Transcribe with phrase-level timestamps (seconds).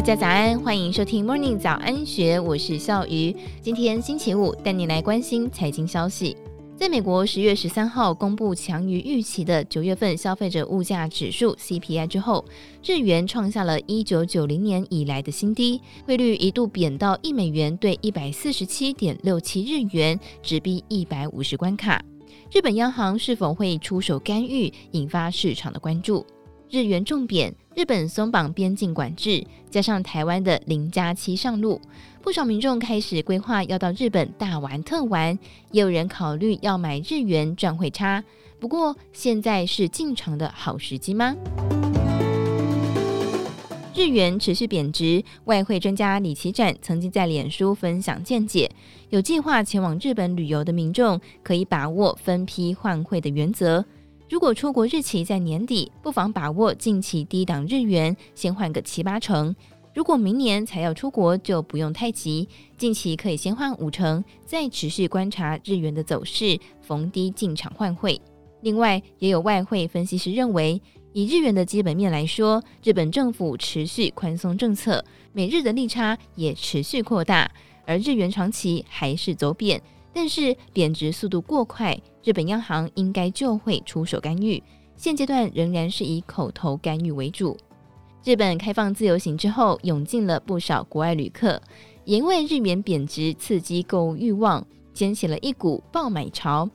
[0.00, 3.36] 大家早安，欢迎收听 Morning 早安学，我是笑鱼。
[3.60, 6.34] 今天星期五，带你来关心财经消息。
[6.74, 12.42] 在美国十月十三号公布强于预期的九月份消费者物价指数 CPI 之后，
[12.82, 22.02] 日元创下了一九九零年以来的新低，汇率一度贬到一美元兑一百四十七点六七日元，直逼一百五十关卡。
[22.50, 26.24] 日本央行是否会出手干预，引发市场的关注。
[26.70, 31.80] 日元重贬，日本松绑边境管制，加上台湾的零加七上路，
[32.22, 35.36] 不少民众开始规划要到日本大玩特玩，
[35.72, 38.22] 也有人考虑要买日元赚汇差。
[38.60, 41.34] 不过，现在是进场的好时机吗？
[43.92, 48.70] 日元持续贬值，外汇专家李奇展曾经在脸书分享见解，
[49.08, 53.84] 有计划前往日本旅游的民众可以把握分批换汇的原则。
[54.30, 59.52] 如果出国日期在年底，不妨把握近期低档日元，先换个七八成。
[59.92, 68.22] 如果明年才要出国，就不用太急，近期可以先换五成，再持续观察日元的走势，逢低进场换汇。
[68.60, 70.80] 另外，也有外汇分析师认为，
[71.12, 77.50] 以日元的基本面来说，日本政府持续宽松政策，美日的利差也持续扩大，
[77.84, 79.82] 而日元长期还是走贬。
[80.12, 84.62] 但是贬值速度过快，日本央行应该就会出手干预。
[84.96, 87.56] 现阶段仍然是以口头干预为主。
[88.22, 91.60] 日本开放自由行之后，涌进了不少国外旅客，
[92.04, 96.68] 也因为日元贬值刺激购物欲望，掀起了一股爆买潮。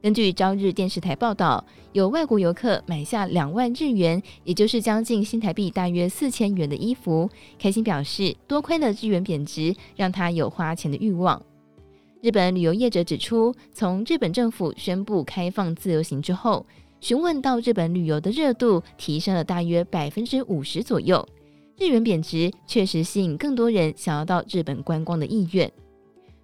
[0.00, 11.40] 根据朝日电视台报道，有外国游客买下两万日元，也就是将近新台币大约四千元的衣服，开心表示多亏了日元贬值，让他有花钱的欲望。
[12.22, 16.64] 日本旅游业者指出，从日本政府宣布开放自由行之后，
[17.00, 21.28] 询问到日本旅游的热度提升了大约百分之五十左右。
[21.76, 25.68] 日元贬值确实吸引更多人想要到日本观光的意愿。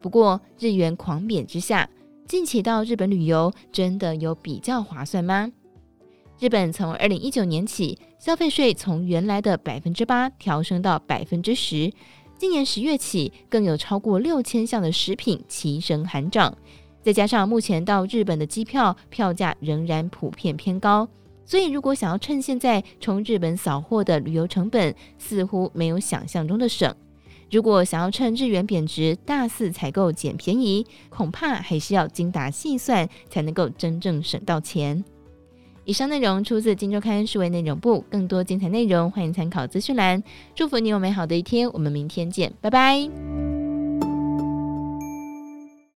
[0.00, 1.88] 不过，日元狂贬之下，
[2.26, 5.52] 近期到日本旅游真的有比较划算吗？
[6.40, 11.92] 日本从二零一九年起，消费税从原来的百分之八调升到百分之十。
[12.40, 16.56] 今年十月起，更有超过六千项的食品齐声喊涨，
[17.02, 21.06] 再加上目前到日本的机票票价仍然普遍偏高，
[21.44, 26.96] 所以如果想要趁现在从日本扫货的旅游成本，似乎没有想象中的省。
[27.50, 35.04] 如果想要趁日元贬值大肆采购捡便宜，恐怕还是要精打细算，才能够真正省到钱。
[35.90, 40.22] 以上内容出自《金周刊》数位内容部，更多精彩内容欢迎参考资讯栏。
[40.54, 43.29] 祝福你有美好的一天，我们明天见，拜拜。